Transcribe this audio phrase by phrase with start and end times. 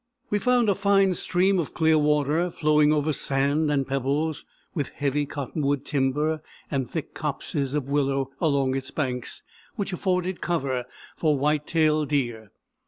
[0.31, 5.27] We found a fine stream of clear water, flowing over sand and pebbles, with heavy
[5.27, 9.43] cottonwood timber and thick copses of willow along its banks,
[9.75, 10.85] which afforded cover
[11.17, 12.49] for white tailed deer.